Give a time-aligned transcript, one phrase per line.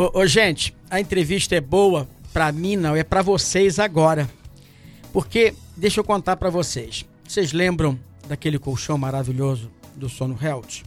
[0.00, 4.30] Ô, ô, gente, a entrevista é boa pra mim não, é pra vocês agora.
[5.12, 7.04] Porque, deixa eu contar pra vocês.
[7.22, 10.84] Vocês lembram daquele colchão maravilhoso do Sono Health?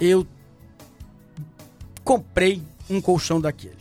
[0.00, 0.26] Eu
[2.02, 3.76] comprei um colchão daquele.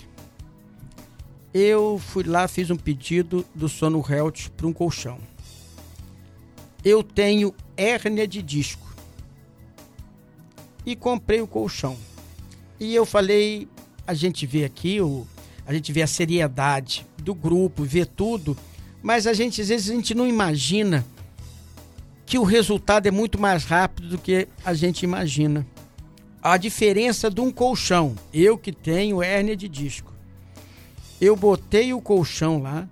[1.53, 5.19] Eu fui lá, fiz um pedido do Sono Health para um colchão.
[6.83, 8.93] Eu tenho hérnia de disco.
[10.85, 11.95] E comprei o colchão.
[12.77, 13.69] E eu falei,
[14.07, 15.25] a gente vê aqui, o,
[15.65, 18.57] a gente vê a seriedade do grupo, vê tudo,
[19.01, 21.05] mas a gente às vezes a gente não imagina
[22.25, 25.65] que o resultado é muito mais rápido do que a gente imagina.
[26.41, 30.13] A diferença de um colchão, eu que tenho hérnia de disco,
[31.19, 32.87] eu botei o colchão lá.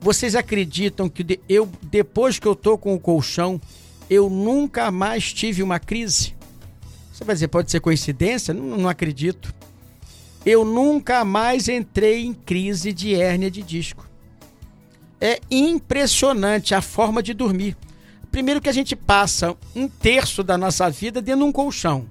[0.00, 3.60] Vocês acreditam que eu depois que eu tô com o colchão,
[4.08, 6.34] eu nunca mais tive uma crise?
[7.12, 8.54] Você vai dizer, pode ser coincidência?
[8.54, 9.54] Não, não acredito.
[10.44, 14.08] Eu nunca mais entrei em crise de hérnia de disco.
[15.20, 17.76] É impressionante a forma de dormir.
[18.32, 22.06] Primeiro que a gente passa um terço da nossa vida dentro de um colchão.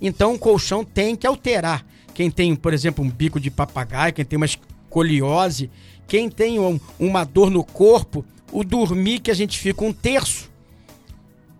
[0.00, 1.84] Então o colchão tem que alterar.
[2.14, 5.70] Quem tem, por exemplo, um bico de papagaio, quem tem uma escoliose,
[6.06, 10.50] quem tem um, uma dor no corpo, o dormir que a gente fica um terço,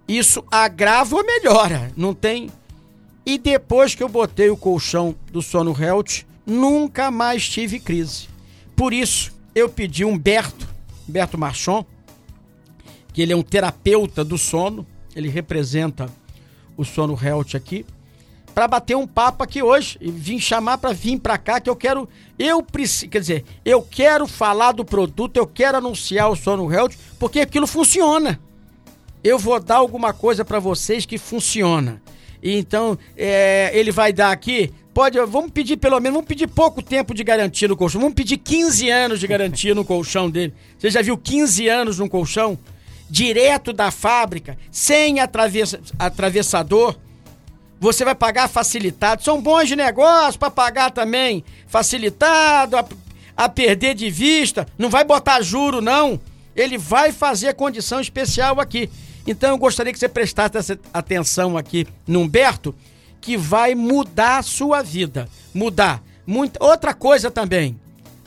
[0.08, 1.92] isso agrava ou melhora?
[1.94, 2.48] Não tem
[3.28, 8.26] e depois que eu botei o colchão do sono Health, nunca mais tive crise.
[8.74, 10.66] Por isso, eu pedi Humberto,
[11.06, 11.84] Humberto Marchon,
[13.12, 16.08] que ele é um terapeuta do sono, ele representa
[16.74, 17.84] o sono Health aqui,
[18.54, 21.76] para bater um papo aqui hoje e vim chamar para vir para cá que eu
[21.76, 26.72] quero eu preciso, quer dizer, eu quero falar do produto, eu quero anunciar o sono
[26.72, 28.40] Health, porque aquilo funciona.
[29.22, 32.00] Eu vou dar alguma coisa para vocês que funciona.
[32.42, 34.72] Então, é, ele vai dar aqui.
[34.94, 38.00] Pode, vamos pedir pelo menos, vamos pedir pouco tempo de garantia no colchão.
[38.00, 40.53] Vamos pedir 15 anos de garantia no colchão dele.
[40.78, 42.59] Você já viu 15 anos no colchão?
[43.09, 46.97] Direto da fábrica, sem atravessa, atravessador.
[47.81, 49.22] Você vai pagar facilitado.
[49.22, 52.84] São bons de negócio para pagar também facilitado, a,
[53.37, 54.66] a perder de vista.
[54.77, 56.21] Não vai botar juro, não.
[56.56, 58.91] Ele vai fazer condição especial aqui.
[59.31, 62.75] Então eu gostaria que você prestasse atenção aqui no Humberto,
[63.21, 65.28] que vai mudar a sua vida.
[65.53, 66.03] Mudar.
[66.27, 66.65] Muita...
[66.65, 67.78] Outra coisa também.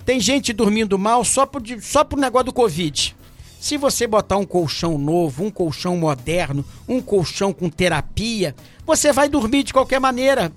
[0.06, 3.16] Tem gente dormindo mal só por, só por negócio do Covid.
[3.60, 9.28] Se você botar um colchão novo, um colchão moderno, um colchão com terapia, você vai
[9.28, 10.52] dormir de qualquer maneira.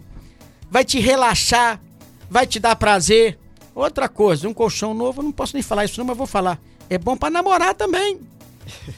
[0.71, 1.81] Vai te relaxar,
[2.28, 3.38] vai te dar prazer.
[3.75, 6.61] Outra coisa, um colchão novo, não posso nem falar isso não, mas vou falar.
[6.91, 8.21] É bom para namorar também.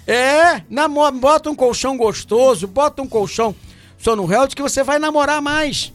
[0.06, 3.54] É, namora, bota um colchão gostoso, bota um colchão
[3.99, 5.93] sono health que você vai namorar mais.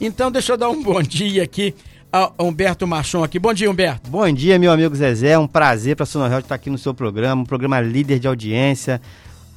[0.00, 1.74] Então deixa eu dar um bom dia aqui
[2.12, 3.38] a Humberto Machon aqui.
[3.38, 4.08] Bom dia, Humberto.
[4.08, 5.30] Bom dia, meu amigo Zezé.
[5.30, 8.26] É um prazer para Sono Health estar aqui no seu programa, um programa líder de
[8.26, 9.00] audiência,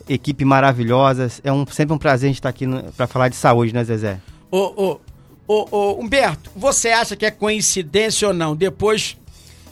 [0.08, 1.30] equipe maravilhosa.
[1.44, 2.66] É um, sempre um prazer a gente estar aqui
[2.98, 4.20] para falar de saúde, né, Zezé?
[4.52, 5.00] Ô, ô,
[5.48, 8.56] ô, ô, Humberto, você acha que é coincidência ou não?
[8.56, 9.16] Depois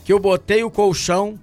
[0.05, 1.37] que eu botei o colchão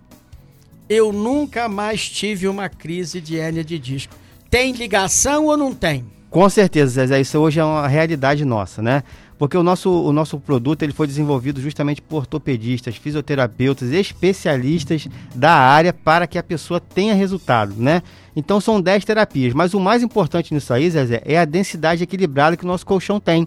[0.89, 4.15] eu nunca mais tive uma crise de hérnia de disco.
[4.50, 6.05] Tem ligação ou não tem?
[6.31, 9.05] Com certeza, Zé, isso hoje é uma realidade nossa, né?
[9.39, 15.53] Porque o nosso, o nosso produto ele foi desenvolvido justamente por ortopedistas, fisioterapeutas, especialistas da
[15.53, 18.03] área para que a pessoa tenha resultado, né?
[18.34, 22.56] Então são 10 terapias, mas o mais importante nisso aí, Zezé, é a densidade equilibrada
[22.56, 23.47] que o nosso colchão tem.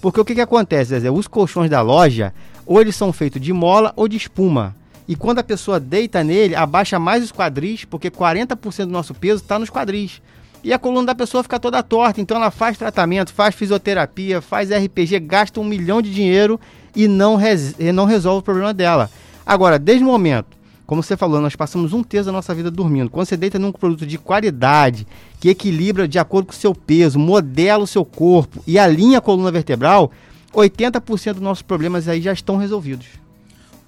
[0.00, 1.10] Porque o que, que acontece, Zezé?
[1.10, 2.32] Os colchões da loja,
[2.64, 4.76] ou eles são feitos de mola ou de espuma.
[5.08, 9.42] E quando a pessoa deita nele, abaixa mais os quadris, porque 40% do nosso peso
[9.42, 10.20] está nos quadris.
[10.62, 12.20] E a coluna da pessoa fica toda torta.
[12.20, 16.60] Então ela faz tratamento, faz fisioterapia, faz RPG, gasta um milhão de dinheiro
[16.94, 19.10] e não, res e não resolve o problema dela.
[19.46, 23.08] Agora, desde o momento, como você falou, nós passamos um terço da nossa vida dormindo.
[23.08, 25.06] Quando você deita num produto de qualidade,
[25.40, 29.22] que equilibra de acordo com o seu peso, modela o seu corpo e alinha a
[29.22, 30.12] coluna vertebral,
[30.52, 33.06] 80% dos nossos problemas aí já estão resolvidos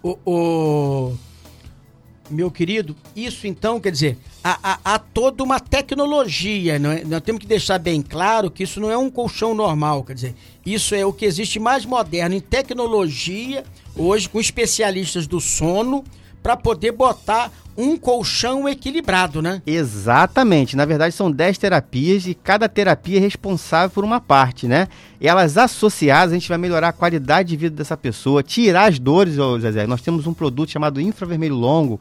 [0.02, 1.18] o, o,
[2.30, 6.78] meu querido, isso então quer dizer, há, há, há toda uma tecnologia, é?
[6.78, 10.34] nós temos que deixar bem claro que isso não é um colchão normal, quer dizer,
[10.64, 13.64] isso é o que existe mais moderno em tecnologia,
[13.96, 16.04] hoje com especialistas do sono,
[16.42, 19.62] para poder botar um colchão equilibrado, né?
[19.66, 20.76] Exatamente.
[20.76, 24.88] Na verdade, são 10 terapias e cada terapia é responsável por uma parte, né?
[25.20, 28.98] E elas associadas, a gente vai melhorar a qualidade de vida dessa pessoa, tirar as
[28.98, 29.86] dores, ô Zezé.
[29.86, 32.00] Nós temos um produto chamado infravermelho longo,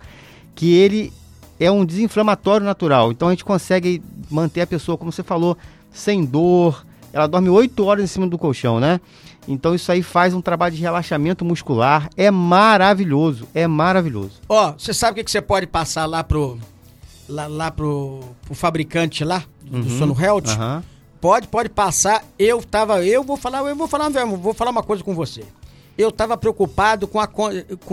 [0.54, 1.14] que ele
[1.60, 3.12] é um desinflamatório natural.
[3.12, 5.58] Então a gente consegue manter a pessoa, como você falou,
[5.92, 6.86] sem dor.
[7.14, 9.00] Ela dorme 8 horas em cima do colchão, né?
[9.48, 14.40] Então isso aí faz um trabalho de relaxamento muscular, é maravilhoso, é maravilhoso.
[14.48, 16.58] Ó, você sabe o que, você pode passar lá pro
[17.28, 20.48] lá, lá pro, pro fabricante lá do Uhum, Sono Health?
[20.50, 20.84] aham.
[21.22, 22.24] Pode, pode passar.
[22.38, 25.44] Eu tava, eu vou falar, eu vou falar, vou falar uma coisa com você.
[26.00, 27.50] Eu tava preocupado com a com,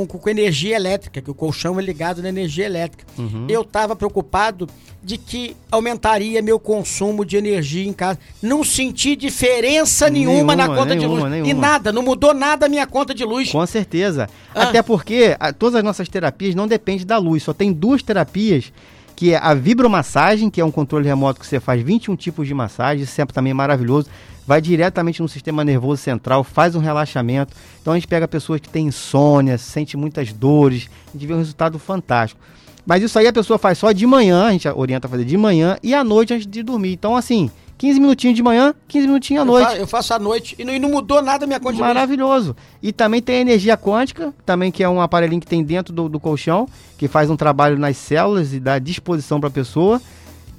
[0.07, 3.05] com, energia elétrica, que o colchão é ligado na energia elétrica.
[3.19, 3.47] Uhum.
[3.49, 4.69] Eu tava preocupado
[5.03, 8.21] de que aumentaria meu consumo de energia em casa.
[8.41, 11.35] Não senti diferença nenhuma, na Nenhuma, conta de nenhuma, luz.
[11.35, 11.61] E nenhuma.
[11.61, 13.51] nada, não mudou nada a minha conta de luz.
[13.51, 14.29] Com certeza.
[14.55, 14.63] Ah.
[14.63, 17.43] Até porque a- todas as nossas terapias não dependem da luz.
[17.43, 18.73] Só tem duas terapias,
[19.17, 22.55] que é a vibromassagem, que é um controle remoto que você faz 21 tipos de
[22.55, 24.09] massagem, sempre também maravilhoso.
[24.47, 27.53] Vai diretamente no sistema nervoso central, faz um relaxamento.
[27.83, 31.39] Então a gente pega pessoas que têm insônia, sente muitas dores, a gente vê um
[31.39, 32.41] resultado fantástico.
[32.87, 35.37] Mas isso aí a pessoa faz só de manhã, a gente orienta a fazer de
[35.37, 36.93] manhã e à noite antes de dormir.
[36.93, 39.67] Então, assim, 15 minutinhos de manhã, 15 minutinhos à Eu noite.
[39.67, 41.77] fa- Eu faço à noite e não, e não mudou nada a minha luz.
[41.77, 42.55] Maravilhoso.
[42.81, 46.09] E também tem a energia quântica, também que é um aparelhinho que tem dentro do,
[46.09, 50.01] do colchão, que faz um trabalho nas células e dá disposição para a pessoa.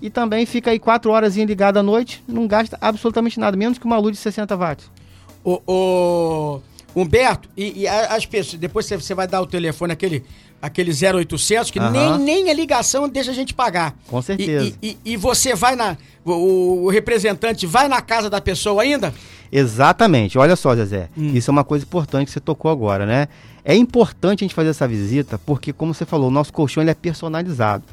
[0.02, 3.86] E também fica aí 4 horas ligado à noite, não gasta absolutamente nada, menos que
[3.86, 4.92] uma luz de 60 watts.
[5.44, 6.62] O, o
[6.96, 10.24] Humberto, e, e as pessoas, depois você- vai dar o telefone, aquele,
[10.62, 11.92] aquele 0800, que Aham.
[11.92, 13.96] nem, nem a ligação deixa a gente pagar.
[14.08, 14.74] Com certeza.
[14.82, 15.98] E, e- e você vai na.
[16.26, 19.14] O, o representante vai na casa da pessoa ainda?
[19.52, 20.38] Exatamente.
[20.38, 21.10] Olha só, Zezé.
[21.18, 21.32] Hum.
[21.34, 23.28] Isso é uma coisa importante que você tocou agora, né?
[23.64, 26.92] É importante a gente fazer essa visita porque, como você falou, o nosso colchão ele
[26.92, 27.84] é personalizado.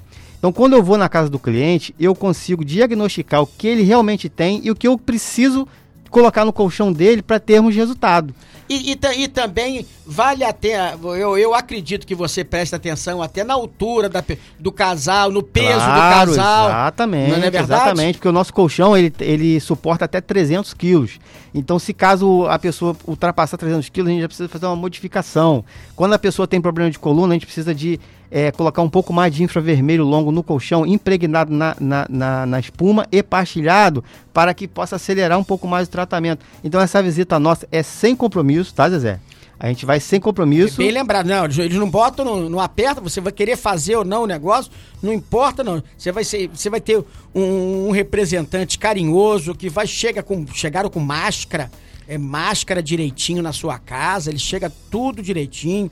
[0.44, 4.28] Então, quando eu vou na casa do cliente, eu consigo diagnosticar o que ele realmente
[4.28, 5.66] tem e o que eu preciso
[6.10, 8.34] colocar no colchão dele para termos resultado.
[8.68, 10.94] E, e e também vale até.
[11.02, 14.22] Eu, eu acredito que você presta atenção até na altura da
[14.58, 16.68] do casal, no peso Claro, do casal.
[16.68, 17.64] Exatamente, Não é verdade?
[17.64, 21.18] exatamente, porque o nosso colchão ele, ele suporta até 300 quilos.
[21.54, 25.64] Então, se caso a pessoa ultrapassar 300 quilos, a gente já precisa fazer uma modificação.
[25.96, 27.98] Quando a pessoa tem problema de coluna, a gente precisa de
[28.36, 32.58] eh, colocar um pouco mais de infravermelho longo no colchão, impregnado na, na, na, na
[32.58, 34.02] espuma e pastilhado,
[34.32, 36.44] para que possa acelerar um pouco mais o tratamento.
[36.64, 39.20] Então, essa visita nossa é sem compromisso, tá, Zezé?
[39.56, 40.78] A gente vai sem compromisso.
[40.78, 44.04] Bem lembrado, não, eles- eles não botam, não, não aperta, você vai querer fazer ou
[44.04, 44.70] não o negócio,
[45.00, 45.80] não importa não.
[45.96, 46.98] Você vai, ser, você vai ter
[47.32, 51.70] um, um representante carinhoso que vai chega com, chegaram com máscara,
[52.08, 55.88] é máscara direitinho na sua casa, ele chega tudo direitinho,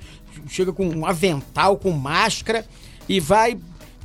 [0.48, 2.64] chega com um avental, com máscara
[3.08, 3.58] e vai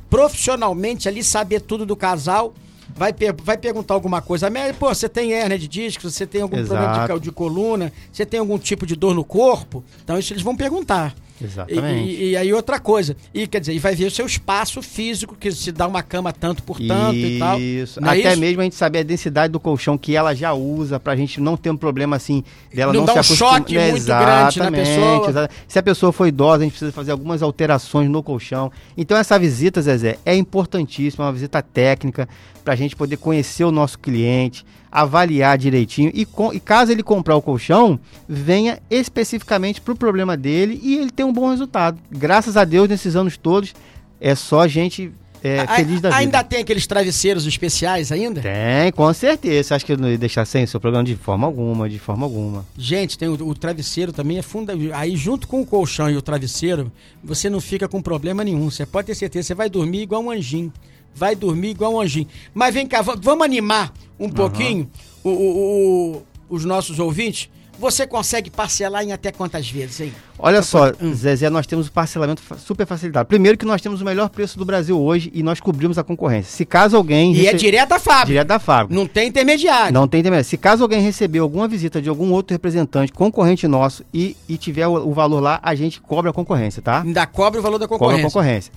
[0.08, 2.54] profissionalmente ali saber tudo do casal.
[2.96, 4.48] Vai, per- vai perguntar alguma coisa.
[4.50, 6.10] "Mas, Pô, você tem hérnia de disco?
[6.10, 7.20] Você tem algum problema de, Exato.
[7.20, 7.92] de coluna?
[8.10, 9.84] Você tem algum tipo de dor no corpo?
[10.02, 11.14] Então isso eles vão perguntar.
[11.42, 12.08] Exatamente.
[12.10, 13.16] E, e- e aí outra coisa.
[13.32, 16.32] E quer dizer, e vai ver o seu espaço físico, que se dá uma cama
[16.32, 17.58] tanto por tanto e tal.
[17.60, 18.00] Isso.
[18.00, 18.40] É Até isso?
[18.40, 21.56] mesmo a gente saber a densidade do colchão que ela já usa, pra gente não
[21.56, 22.42] ter um problema assim
[22.74, 25.48] dela Não não, dá se um acostumar- choque muito grande na pessoa.
[25.66, 28.70] Se a pessoa for idosa, a gente precisa fazer algumas alterações no colchão.
[28.96, 32.28] Então essa visita, Zezé, é importantíssima, é uma visita técnica
[32.64, 34.64] pra gente poder conhecer o nosso cliente,
[35.00, 37.98] avaliar direitinho e, com- e caso ele comprar o colchão,
[38.28, 41.98] venha especificamente pro problema dele e ele tem um bom resultado.
[42.10, 43.74] Graças a Deus, nesses anos todos,
[44.20, 45.12] é só gente
[45.42, 46.16] é, feliz da vida.
[46.16, 48.40] Ainda tem aqueles travesseiros especiais ainda?
[48.40, 49.68] Tem, com certeza.
[49.68, 51.98] Você acha que eu não ia deixar sem o seu programa de forma alguma, de
[51.98, 52.66] forma alguma.
[52.76, 54.98] Gente, tem o, o travesseiro também é fundamental.
[54.98, 56.90] Aí, junto com o colchão e o travesseiro,
[57.22, 58.68] você não fica com problema nenhum.
[58.68, 60.72] Você pode ter certeza, você vai dormir igual um anjinho.
[61.18, 62.28] Vai dormir igual um anjinho.
[62.54, 64.88] Mas vem cá, va- vamos animar um pouquinho
[65.24, 67.48] o- o- o- os nossos ouvintes.
[67.80, 70.12] Você consegue parcelar em até quantas vezes, hein?
[70.36, 71.14] Olha só, Hum.
[71.14, 73.28] Zezé, nós temos o parcelamento super facilitado.
[73.28, 76.50] Primeiro que nós temos o melhor preço do Brasil hoje e nós cobrimos a concorrência.
[76.50, 77.32] Se caso alguém...
[77.36, 78.26] E é rece- direto da fábrica.
[78.26, 78.92] Direto da fábrica.
[79.00, 79.94] Não tem intermediário.
[79.94, 80.44] Não tem intermédio.
[80.50, 84.88] Se caso alguém recebeu alguma visita de algum outro representante concorrente nosso e, e tiver
[84.88, 87.02] o, o valor lá, a gente cobra a concorrência, tá?
[87.02, 88.72] Ainda cobra o valor da Cobra a concorrência.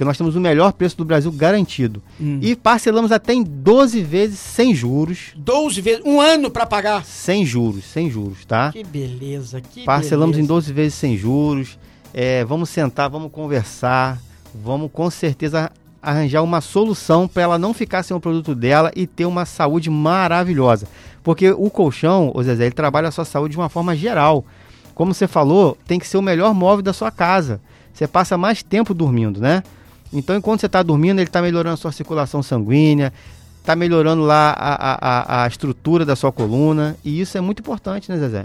[0.00, 2.02] Porque nós temos o melhor preço do Brasil garantido.
[2.18, 2.38] Hum.
[2.40, 5.34] E parcelamos até em 12 vezes sem juros.
[5.36, 7.04] 12 vezes, um ano pra pagar.
[7.04, 8.72] Sem juros, sem juros, tá?
[8.72, 10.54] Que beleza, que Parcelamos em beleza.
[10.54, 11.78] 12 vezes sem juros.
[12.14, 14.18] É, vamos sentar, vamos conversar.
[14.54, 19.06] Vamos com certeza arranjar uma solução para ela não ficar sem o produto dela e
[19.06, 20.88] ter uma saúde maravilhosa.
[21.22, 24.46] Porque o colchão, o Zezé, ele trabalha a sua saúde de uma forma geral.
[24.94, 27.60] Como você falou, tem que ser o melhor móvel da sua casa.
[27.92, 29.62] Você passa mais tempo dormindo, né?
[30.12, 33.12] Então, enquanto você está dormindo, ele está melhorando a sua circulação sanguínea,
[33.60, 36.96] está melhorando lá a, a, a- estrutura da sua coluna.
[37.04, 38.44] E isso é muito importante, né, Zezé?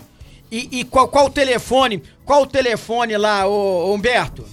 [0.52, 2.04] E, e qual, qual o telefone?
[2.24, 4.46] Qual o telefone lá, ô, ô Humberto?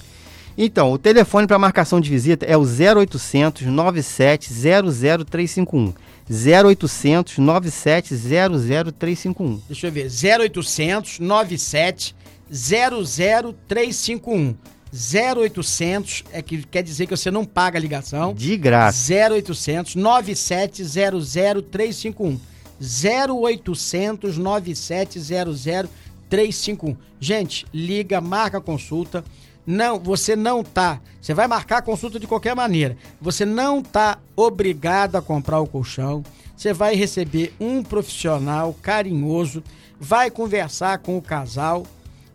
[0.56, 5.92] Então, o telefone para marcação de visita é o 0800 97 00351.
[6.30, 9.60] 0800 97 00351.
[9.68, 10.08] Deixa eu ver.
[10.10, 12.14] 0800 97
[12.50, 14.54] 00351.
[14.92, 18.34] 0800 é que quer dizer que você não paga a ligação.
[18.34, 19.12] De graça.
[19.32, 22.38] 0800 97 00351.
[22.78, 26.96] 0800 97 00351.
[27.18, 29.24] Gente, liga, marca a consulta.
[29.66, 31.00] Não, você não tá.
[31.20, 32.96] Você vai marcar a consulta de qualquer maneira.
[33.20, 36.22] Você não tá obrigado a comprar o colchão.
[36.56, 39.64] Você vai receber um profissional carinhoso,
[39.98, 41.86] vai conversar com o casal,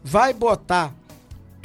[0.04, 0.94] vai botar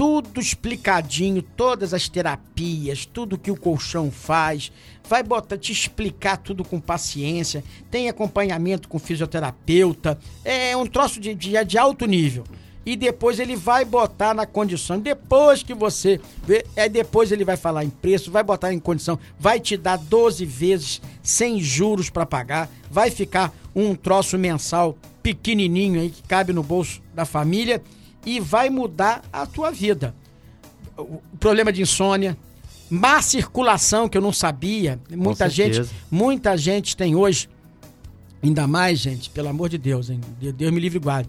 [0.03, 4.73] tudo explicadinho, todas as terapias, tudo que o colchão faz,
[5.09, 11.37] vai botar te explicar tudo com paciência, tem acompanhamento com fisioterapeuta, é um troço de,
[11.37, 12.43] de, de alto nível.
[12.85, 14.99] E depois ele vai botar na condição.
[14.99, 19.17] Depois que você vê, é depois ele vai falar em preço, vai botar em condição,
[19.39, 26.01] vai te dar 12 vezes sem juros para pagar, vai ficar um troço mensal pequenininho
[26.01, 27.81] aí que cabe no bolso da família
[28.25, 30.15] e vai mudar a tua vida.
[30.97, 32.37] O problema de insônia,
[32.91, 37.49] má circulação que eu não sabia, muita gente, muita gente tem hoje
[38.43, 40.21] ainda mais, gente, pelo amor de Deus, hein?
[40.41, 41.29] Deus me livre e guarde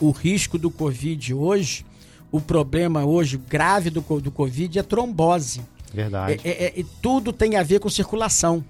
[0.00, 1.84] o risco do Covid hoje,
[2.30, 5.62] o problema hoje grave do, do Covid é trombose.
[5.92, 6.40] Verdade.
[6.44, 8.64] É, é, é, tudo tem a ver com circulação.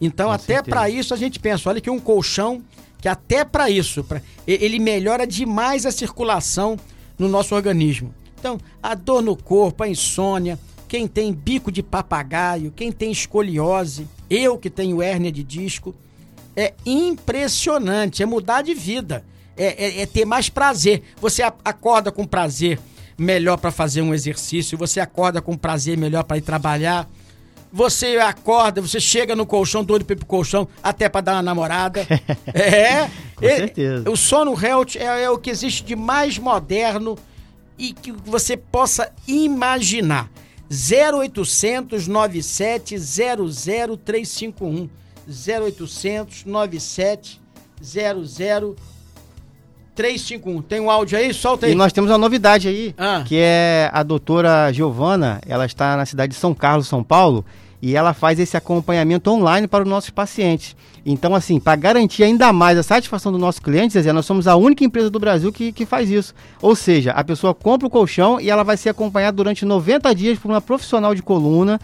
[0.00, 2.62] Então, com até para isso a gente pensa, olha que um colchão
[3.00, 6.76] que até para isso, pra, ele melhora demais a circulação
[7.18, 8.14] no nosso organismo.
[8.38, 14.06] Então, a dor no corpo, a insônia, quem tem bico de papagaio, quem tem escoliose,
[14.30, 15.94] eu que tenho hérnia de disco,
[16.56, 19.24] é impressionante, é mudar de vida
[19.58, 21.02] é, é, é ter mais prazer.
[21.20, 22.78] Você acorda com prazer
[23.18, 27.08] melhor para fazer um exercício, você acorda com prazer melhor para ir trabalhar.
[27.70, 32.06] Você acorda, você chega no colchão, doido pro colchão, até para dar uma namorada.
[32.54, 33.10] é.
[33.38, 34.10] Com é, certeza.
[34.10, 37.16] O sono health é, é o que existe de mais moderno
[37.78, 40.28] e que você possa imaginar.
[40.70, 44.88] 0800 97 00351
[45.28, 47.40] 0800 97
[47.80, 48.76] 00
[49.94, 50.62] 351.
[50.62, 51.34] Tem um áudio aí?
[51.34, 51.72] Solta aí.
[51.72, 53.24] E nós temos uma novidade aí, ah.
[53.26, 57.44] que é a doutora Giovana, ela está na cidade de São Carlos, São Paulo,
[57.80, 60.76] e ela faz esse acompanhamento online para os nossos pacientes.
[61.06, 64.56] Então, assim, para garantir ainda mais a satisfação do nosso cliente, Zezé, nós somos a
[64.56, 66.34] única empresa do Brasil que, que faz isso.
[66.60, 70.38] Ou seja, a pessoa compra o colchão e ela vai ser acompanhada durante 90 dias
[70.38, 71.80] por uma profissional de coluna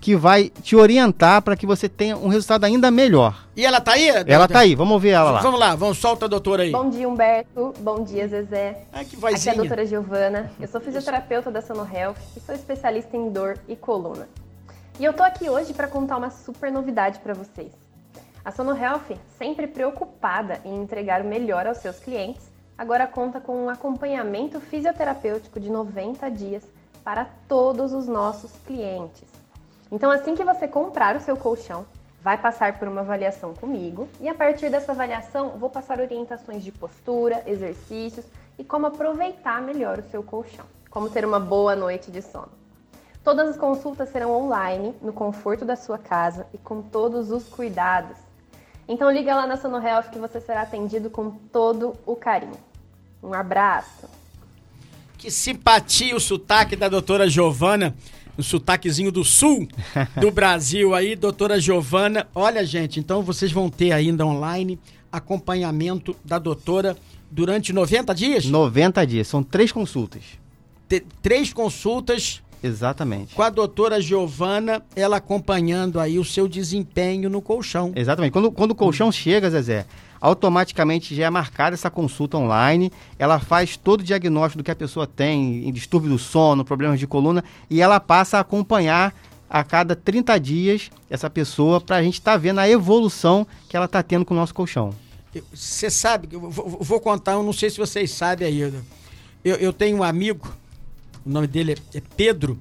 [0.00, 3.46] que vai te orientar para que você tenha um resultado ainda melhor.
[3.56, 4.08] E ela tá aí?
[4.26, 5.40] Ela tá aí, vamos ver ela lá.
[5.40, 6.70] Vamos lá, vamos, solta a doutora aí.
[6.70, 7.72] Bom dia, Humberto.
[7.80, 8.82] Bom dia, Zezé.
[8.92, 9.38] Ai, que vozinha.
[9.38, 10.52] Aqui é a doutora Giovana.
[10.60, 14.28] Eu sou fisioterapeuta da Sono Health e sou especialista em dor e coluna.
[14.96, 17.72] E eu tô aqui hoje para contar uma super novidade para vocês.
[18.44, 22.48] A Sono Health, sempre preocupada em entregar o melhor aos seus clientes,
[22.78, 26.62] agora conta com um acompanhamento fisioterapêutico de 90 dias
[27.02, 29.24] para todos os nossos clientes.
[29.90, 31.84] Então, assim que você comprar o seu colchão,
[32.22, 36.70] vai passar por uma avaliação comigo e a partir dessa avaliação vou passar orientações de
[36.70, 38.24] postura, exercícios
[38.56, 42.63] e como aproveitar melhor o seu colchão, como ter uma boa noite de sono.
[43.24, 48.18] Todas as consultas serão online, no conforto da sua casa e com todos os cuidados.
[48.86, 52.58] Então liga lá na Sono Health que você será atendido com todo o carinho.
[53.22, 54.06] Um abraço.
[55.16, 57.96] Que simpatia o sotaque da doutora Giovana
[58.36, 59.66] no sotaquezinho do sul
[60.20, 62.28] do Brasil aí, doutora Giovana.
[62.34, 64.78] Olha, gente, então vocês vão ter ainda online
[65.10, 66.94] acompanhamento da doutora
[67.30, 68.44] durante 90 dias?
[68.44, 70.22] 90 dias, são três consultas.
[70.88, 72.42] T três consultas.
[72.66, 73.34] Exatamente.
[73.34, 77.92] Com a doutora Giovana, ela acompanhando aí o seu desempenho no colchão.
[77.94, 78.32] Exatamente.
[78.32, 79.84] Quando, quando o colchão chega, Zezé,
[80.18, 82.90] automaticamente já é marcada essa consulta online.
[83.18, 86.98] Ela faz todo o diagnóstico do que a pessoa tem, em distúrbio do sono, problemas
[86.98, 89.14] de coluna, e ela passa a acompanhar
[89.50, 93.76] a cada 30 dias essa pessoa para a gente estar tá vendo a evolução que
[93.76, 94.94] ela está tendo com o nosso colchão.
[95.52, 98.60] Você sabe, eu vou, vou, contar, eu não sei se vocês sabem aí.
[99.44, 100.48] Eu, eu tenho um amigo,
[101.24, 102.58] o nome dele é, é Pedro.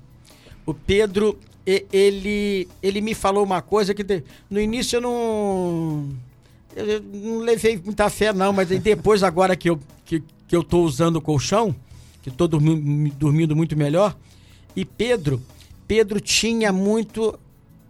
[0.66, 4.06] O Pedro, ele, ele me falou uma coisa que
[4.50, 6.10] no início eu não
[6.76, 10.82] eu não levei muita fé não, mas depois agora que eu, que, que eu tô
[10.84, 11.76] usando o colchão,
[12.22, 14.16] que estou dormindo, dormindo muito melhor,
[14.76, 15.42] e Pedro,
[15.88, 17.38] Pedro tinha muito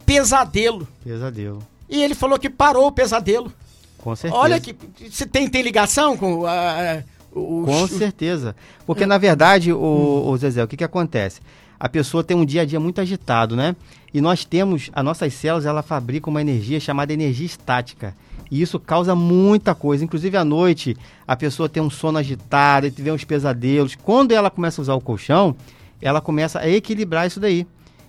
[0.04, 0.86] pesadelo.
[1.02, 1.66] Pesadelo.
[1.88, 3.52] E ele falou que parou o pesadelo.
[3.98, 4.42] Com certeza.
[4.42, 4.76] Olha que
[5.10, 7.02] você tem, tem ligação com a,
[7.34, 8.54] o, Com certeza.
[8.86, 11.40] Porque, na verdade, o, o Zezé, o que, que acontece?
[11.78, 13.76] a pessoa tem um dia a dia muito agitado, né?
[14.12, 18.14] E nós temos, as nossas células, ela fabrica uma energia chamada energia estática.
[18.50, 20.02] E isso causa muita coisa.
[20.02, 23.96] Inclusive, à noite, a pessoa tem um sono agitado, tiver uns pesadelos.
[23.96, 25.54] Quando ela começa a usar o colchão,
[26.00, 27.66] ela começa a equilibrar isso daí.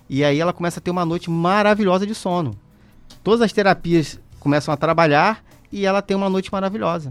[0.08, 2.56] E aí ela começa a ter uma noite maravilhosa de sono.
[3.24, 7.10] Todas as terapias começam a trabalhar e ela tem uma noite maravilhosa.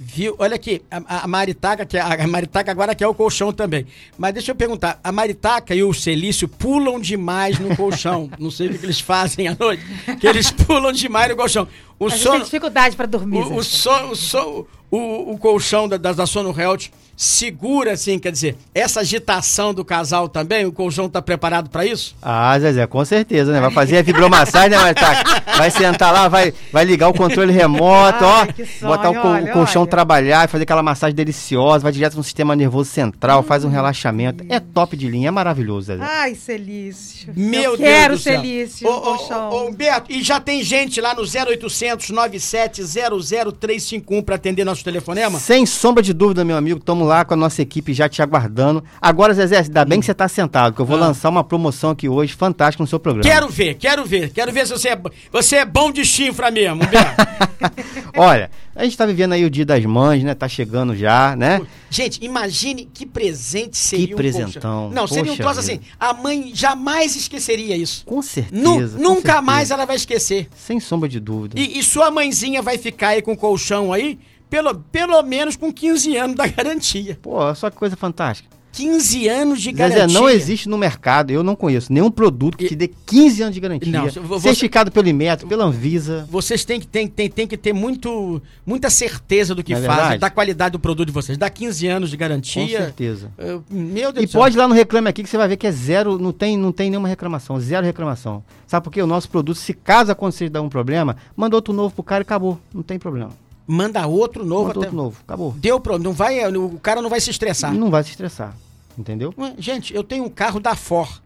[0.00, 0.36] Viu?
[0.38, 3.84] Olha aqui, a, a Maritaca, que é, a Maritaca agora quer o colchão também.
[4.16, 8.30] Mas deixa eu perguntar, a Maritaca e o Celício pulam demais no colchão.
[8.38, 9.82] Não sei o que, eles fazem à noite,
[10.20, 11.66] que eles pulam demais no colchão.
[11.98, 13.38] O a sono, tem dificuldade para dormir.
[13.38, 18.16] O, o, so, o, so, o, o colchão da, da, da Sono Health segura, assim,
[18.16, 22.14] quer dizer, essa agitação do casal também, o colchão tá preparado para isso?
[22.22, 23.60] Ah, Zezé, com certeza, né?
[23.60, 25.42] Vai fazer a vibromassagem, né, Maritaca?
[25.58, 29.50] Vai sentar lá, vai, vai ligar o controle remoto, Ai, ó, sonho, botar o, olha,
[29.50, 29.90] o colchão olha.
[29.90, 33.42] trabalhar, fazer aquela massagem deliciosa, vai direto no sistema nervoso central, hum.
[33.42, 34.44] faz um relaxamento.
[34.48, 36.04] É top de linha, é maravilhoso, Zezé.
[36.04, 37.32] Ai, Celício.
[37.34, 38.40] Meu Eu Deus quero do céu.
[38.40, 44.34] Celício, ô, ô, ô, Humberto, e já tem gente lá no 0800 97 00351 para
[44.34, 45.38] atender nosso telefonema?
[45.38, 48.82] Sem sombra de dúvida, meu amigo, estamos lá com a nossa equipe já te aguardando.
[49.00, 51.00] Agora, Zezé, ainda bem que você está sentado, que eu vou ah.
[51.00, 53.28] lançar uma promoção aqui hoje fantástica no seu programa.
[53.28, 56.82] Quero ver, quero ver, quero ver se você é, você é bom de chifra mesmo,
[58.16, 60.36] Olha, a gente está vivendo aí o Dia das Mães, né?
[60.36, 61.60] Tá chegando já, né?
[61.90, 64.88] Gente, imagine que presente seria que um presentão.
[64.90, 65.80] Não, seria um troço assim.
[65.98, 68.04] A mãe jamais esqueceria isso.
[68.06, 68.62] Com certeza.
[68.62, 69.42] Nu, com nunca certeza.
[69.42, 70.48] mais ela vai esquecer.
[70.54, 71.58] Sem sombra de dúvida.
[71.58, 74.16] E, e sua mãezinha vai ficar aí com o colchão aí
[74.48, 77.18] pelo, pelo menos com 15 anos da garantia.
[77.20, 78.48] Pô, só que coisa fantástica.
[78.78, 80.06] 15 anos de garantia.
[80.06, 82.68] Zé, não existe no mercado, eu não conheço nenhum produto que e...
[82.68, 83.90] te dê 15 anos de garantia.
[83.90, 84.48] Não, você...
[84.48, 86.28] Certificado pelo Inmetro, pela Anvisa.
[86.30, 89.96] Vocês têm que, têm, têm, têm que ter muito, muita certeza do que é fazem,
[89.96, 90.20] verdade?
[90.20, 91.36] da qualidade do produto de vocês.
[91.36, 92.62] Dá 15 anos de garantia.
[92.62, 93.32] Com certeza.
[93.36, 95.66] Uh, meu Deus e pode ir lá no Reclame Aqui que você vai ver que
[95.66, 98.44] é zero, não tem, não tem nenhuma reclamação, zero reclamação.
[98.64, 99.02] Sabe por quê?
[99.02, 102.22] O nosso produto, se caso acontecer dar um problema, manda outro novo pro cara e
[102.22, 102.60] acabou.
[102.72, 103.32] Não tem problema
[103.70, 104.68] manda outro novo.
[104.68, 104.78] Manda até...
[104.78, 105.52] outro novo, acabou.
[105.58, 107.74] Deu problema, não vai, o cara não vai se estressar.
[107.74, 108.54] Não vai se estressar,
[108.98, 109.32] entendeu?
[109.56, 111.22] Gente, eu tenho um carro da Ford.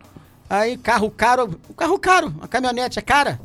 [0.48, 3.40] Aí, carro caro, o carro caro, a caminhonete é cara.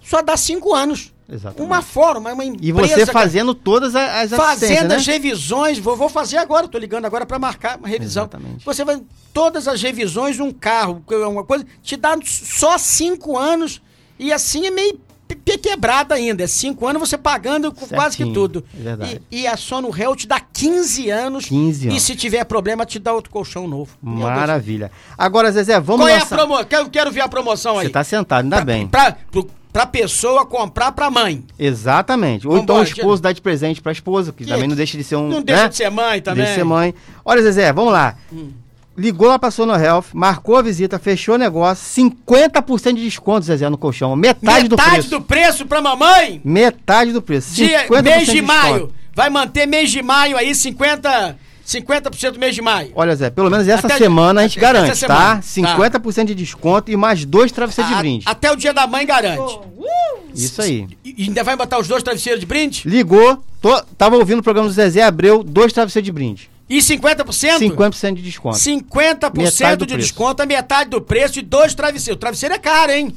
[0.00, 1.12] Só dá cinco anos.
[1.28, 1.60] Exatamente.
[1.60, 2.64] Uma forma, uma empresa.
[2.64, 4.94] E você fazendo todas as Fazendo né?
[4.94, 8.22] as revisões, vou, vou fazer agora, tô ligando agora para marcar uma revisão.
[8.22, 8.64] Exatamente.
[8.64, 9.02] Você vai.
[9.34, 13.82] Todas as revisões, um carro, uma coisa, te dá só cinco anos.
[14.18, 14.98] E assim é meio
[15.56, 16.42] quebrada ainda.
[16.42, 18.64] É cinco anos você pagando Certinho, quase que tudo.
[18.78, 19.22] É verdade.
[19.30, 21.46] E, e a Sono Hell te dá 15 anos.
[21.46, 22.02] 15 anos.
[22.02, 23.96] E se tiver problema, te dá outro colchão novo.
[24.02, 24.90] Maravilha.
[25.16, 26.20] Agora, Zezé, vamos Qual lançar...
[26.20, 26.64] é a promoção?
[26.64, 27.86] Quero, quero ver a promoção aí.
[27.86, 28.88] Você tá sentado, ainda pra, bem.
[28.88, 31.44] Pra, pra, pra pessoa comprar pra mãe.
[31.58, 32.46] Exatamente.
[32.46, 35.04] Ou então o esposo dá de presente pra esposa, que, que também não deixa de
[35.04, 35.28] ser um.
[35.28, 35.68] Não deixa né?
[35.68, 36.44] de ser mãe também.
[36.44, 36.94] Deixa de ser mãe.
[37.24, 38.16] Olha, Zezé, vamos lá.
[38.32, 38.50] Hum
[38.98, 43.68] ligou lá pra Sono Health, marcou a visita, fechou o negócio, 50% de desconto, Zezé,
[43.70, 44.14] no colchão.
[44.16, 44.90] Metade, Metade do preço.
[44.90, 46.40] Metade do preço pra mamãe?
[46.44, 47.54] Metade do preço.
[47.54, 48.92] Dia, mês de, de maio.
[49.14, 51.36] Vai manter mês de maio aí, 50%.
[51.68, 52.92] 50% do mês de maio.
[52.94, 55.40] Olha, Zé, pelo menos essa até semana a gente garante, semana, tá?
[55.42, 56.24] 50% tá.
[56.24, 58.24] de desconto e mais dois travesseiros a, de brinde.
[58.26, 59.38] Até o dia da mãe garante.
[59.38, 60.30] Oh, uh!
[60.34, 60.88] Isso aí.
[61.04, 62.88] E ainda vai botar os dois travesseiros de brinde?
[62.88, 66.50] Ligou, tô, tava ouvindo o programa do Zezé Abreu, dois travesseiros de brinde.
[66.68, 67.60] E 50%?
[67.60, 68.58] 50% de desconto.
[68.58, 72.20] 50% de desconto, a metade do preço e dois travesseiros.
[72.20, 73.14] Travesseiro é caro, hein?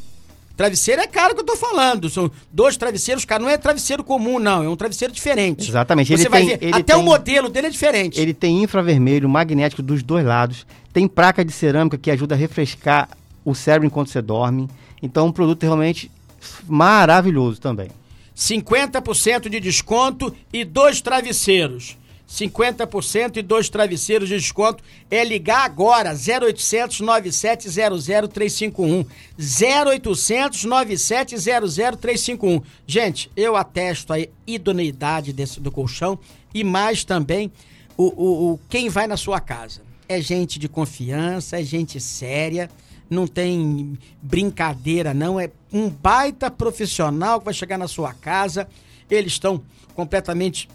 [0.55, 2.09] Travesseiro é caro que eu tô falando.
[2.09, 3.41] São dois travesseiros, cara.
[3.41, 4.63] Não é travesseiro comum, não.
[4.63, 5.69] É um travesseiro diferente.
[5.69, 6.07] Exatamente.
[6.07, 6.75] Você ele vai tem, ver.
[6.75, 8.19] Até tem, o modelo dele é diferente.
[8.19, 10.65] Ele tem infravermelho, magnético dos dois lados.
[10.93, 13.09] Tem placa de cerâmica que ajuda a refrescar
[13.43, 14.69] o cérebro enquanto você dorme.
[15.01, 16.11] Então, um produto realmente
[16.67, 17.89] maravilhoso também.
[18.35, 21.97] 50% de desconto e dois travesseiros.
[22.31, 24.81] 50% e dois travesseiros de desconto.
[25.09, 29.05] É ligar agora, 0800 9700 351.
[29.37, 32.61] 0800 9700 351.
[32.87, 34.17] Gente, eu atesto a
[34.47, 36.17] idoneidade desse, do colchão
[36.53, 37.51] e mais também
[37.97, 39.81] o, o, o quem vai na sua casa.
[40.07, 42.69] É gente de confiança, é gente séria,
[43.09, 45.37] não tem brincadeira, não.
[45.37, 48.69] É um baita profissional que vai chegar na sua casa.
[49.09, 49.61] Eles estão
[49.93, 50.69] completamente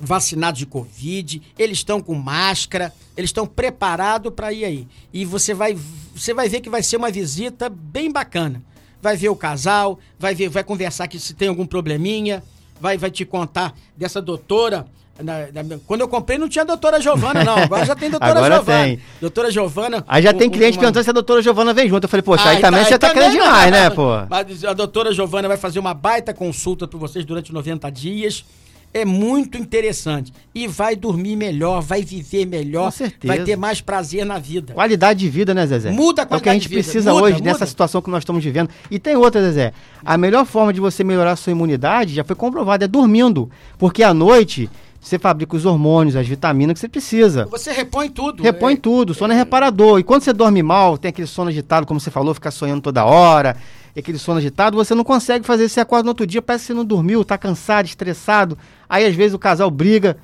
[0.00, 4.88] vacinados de Covid, eles estão com máscara, eles estão preparados para ir aí.
[5.12, 5.76] E você vai,
[6.14, 8.62] você vai ver que vai ser uma visita bem bacana.
[9.00, 12.42] Vai ver o casal, vai ver, vai conversar aqui se tem algum probleminha,
[12.80, 14.86] vai, vai te contar dessa doutora.
[15.20, 17.58] Na, na, quando eu comprei não tinha doutora Giovana, não.
[17.58, 18.84] Agora já tem doutora Agora Giovana.
[18.84, 19.00] Tem.
[19.20, 20.04] Doutora Giovana.
[20.06, 20.82] Aí já tem cliente uma...
[20.82, 22.04] perguntando se a doutora Giovana vem junto.
[22.04, 24.08] Eu falei, poxa, aí, aí também tá, você tá querendo demais, né, pô?
[24.28, 28.44] Mas a doutora Giovana vai fazer uma baita consulta para vocês durante 90 dias
[28.92, 30.32] é muito interessante.
[30.54, 33.34] E vai dormir melhor, vai viver melhor, Com certeza.
[33.34, 34.72] vai ter mais prazer na vida.
[34.72, 35.90] Qualidade de vida, né, Zezé?
[35.90, 36.82] Muda a É o que a qualidade gente de vida.
[36.82, 37.44] precisa Muda, hoje, muda.
[37.44, 38.68] nessa situação que nós estamos vivendo.
[38.90, 39.72] E tem outra, Zezé.
[40.04, 43.50] A melhor forma de você melhorar a sua imunidade, já foi comprovado, é dormindo.
[43.78, 44.68] Porque à noite,
[45.00, 47.46] você fabrica os hormônios, as vitaminas que você precisa.
[47.50, 48.42] Você repõe tudo.
[48.42, 50.00] Repõe É, tudo, sono é reparador.
[50.00, 53.04] E quando você dorme mal, tem aquele sono agitado, como você falou, fica sonhando toda
[53.04, 53.56] hora,
[53.96, 55.68] aquele sono agitado, você não consegue fazer.
[55.68, 58.58] Você acorda no outro dia, parece que você não dormiu, tá cansado, estressado.
[58.88, 60.16] Aí às vezes o casal briga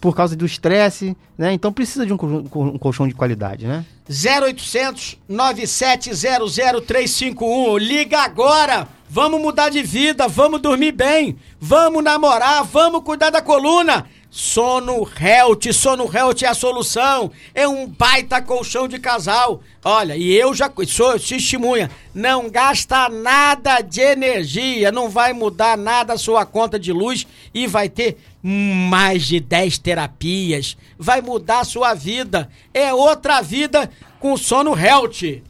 [0.00, 1.52] por causa do estresse, né?
[1.52, 3.84] Então precisa de um, um colchão de qualidade, né?
[4.08, 7.76] 0800 9700 351.
[7.76, 8.88] Liga agora.
[9.12, 14.06] Vamos mudar de vida, vamos dormir bem, vamos namorar, vamos cuidar da coluna.
[14.30, 17.32] Sono Health, Sono Health é a solução.
[17.52, 19.60] É um baita colchão de casal.
[19.84, 21.90] Olha, e eu já sou testemunha.
[22.14, 27.66] Não gasta nada de energia, não vai mudar nada a sua conta de luz e
[27.66, 30.76] vai ter mais de 10 terapias.
[30.96, 32.48] Vai mudar a sua vida.
[32.72, 33.90] É outra vida
[34.20, 35.42] com Sono Health.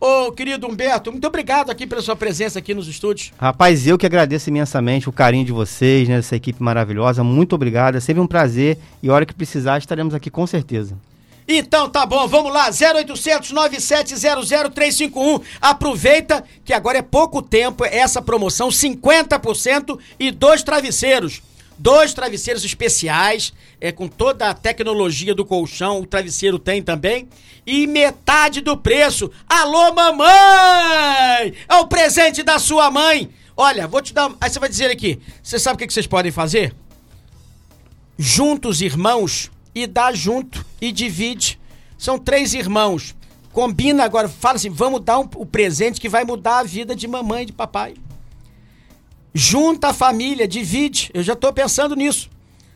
[0.00, 3.32] Ô, querido Humberto, muito obrigado aqui pela sua presença aqui nos estúdios.
[3.36, 6.18] Rapaz, eu que agradeço imensamente o carinho de vocês, né?
[6.18, 7.24] Essa equipe maravilhosa.
[7.24, 7.96] Muito obrigado.
[7.96, 8.78] É sempre um prazer.
[9.02, 10.96] E a hora que precisar, estaremos aqui com certeza.
[11.48, 15.40] Então tá bom, vamos lá, 0800 9700 351.
[15.60, 21.40] Aproveita que agora é pouco tempo essa promoção, 50% e dois travesseiros.
[21.78, 27.28] Dois travesseiros especiais, é com toda a tecnologia do colchão, o travesseiro tem também.
[27.64, 29.30] E metade do preço.
[29.48, 31.54] Alô, mamãe!
[31.68, 33.30] É o presente da sua mãe.
[33.56, 34.32] Olha, vou te dar.
[34.40, 36.74] Aí você vai dizer aqui: você sabe o que vocês podem fazer?
[38.20, 41.58] junta os irmãos e dá junto e divide.
[41.96, 43.14] São três irmãos.
[43.52, 47.06] Combina agora, fala assim: vamos dar um- o presente que vai mudar a vida de
[47.06, 47.94] mamãe e de papai.
[49.34, 51.10] Junta a família, divide.
[51.14, 52.30] Eu já estou pensando nisso.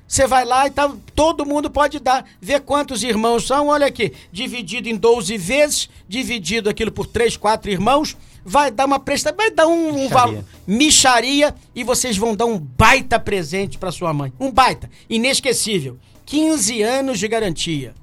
[0.07, 2.27] Você vai lá e tá, todo mundo pode dar.
[2.39, 3.69] Vê quantos irmãos são.
[3.69, 8.99] Olha aqui, dividido em 12 vezes, dividido aquilo por três, quatro irmãos, vai dar uma
[8.99, 13.91] presta, vai dar um, um valor, micharia e vocês vão dar um baita presente para
[13.91, 14.33] sua mãe.
[14.39, 15.99] Um baita, inesquecível.
[16.27, 17.95] 15 anos de garantia.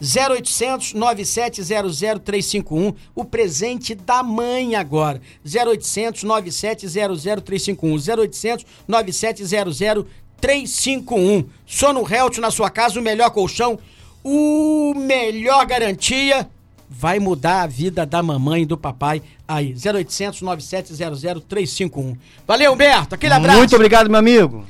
[0.00, 5.20] 0800 9700 351, o presente da mãe agora.
[5.44, 10.06] 0800 9700 351, 0800 9700
[10.40, 11.44] 351.
[11.66, 13.78] Sono Health na sua casa, o melhor colchão,
[14.22, 16.48] o melhor garantia.
[16.88, 19.74] Vai mudar a vida da mamãe e do papai aí.
[19.74, 22.16] 0800 9700 351.
[22.46, 23.14] Valeu, Humberto.
[23.14, 23.58] Aquele abraço.
[23.58, 24.64] Muito obrigado, meu amigo.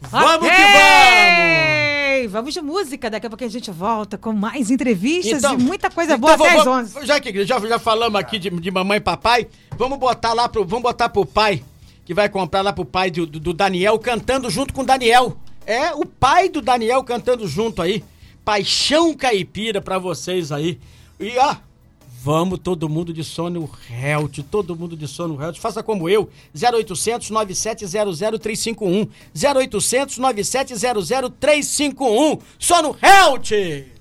[0.00, 0.50] Vamos Ok!
[0.50, 1.69] que vamos!
[2.28, 3.08] Vamos de música.
[3.10, 6.34] Daqui a pouco a gente volta com mais entrevistas Então- e muita coisa então boa
[6.34, 7.06] até vou- às vou- 11.
[7.06, 10.64] Já que já, já falamos aqui de, de mamãe e papai, vamos botar lá pro,
[10.64, 11.62] vamos botar pro pai,
[12.04, 15.36] que vai comprar lá pro pai do, do- do Daniel, cantando junto com o Daniel.
[15.66, 18.02] É, o pai do Daniel cantando junto aí.
[18.44, 20.78] Paixão caipira pra vocês aí.
[21.20, 21.54] E ó,
[22.22, 25.56] vamos todo mundo de sono Health, todo mundo de sono Health.
[25.58, 29.08] Faça como eu, 0800 9700 351.
[29.34, 32.38] 0800 9700 351.
[32.58, 33.99] Sono Health!